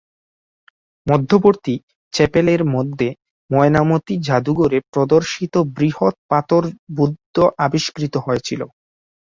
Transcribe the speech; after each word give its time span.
মধ্যবর্তী 1.07 1.75
চ্যাপেলের 2.13 2.61
মধ্যে 2.75 3.07
ময়নামতি 3.49 4.13
যাদুঘরে 4.27 4.77
প্রদর্শিত 4.91 5.53
বৃহৎ 5.75 6.15
পাথর 6.31 6.63
বুদ্ধ 6.97 7.35
আবিষ্কৃত 7.65 8.13
হয়েছিল। 8.25 8.61